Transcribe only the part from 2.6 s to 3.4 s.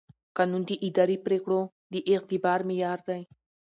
معیار دی.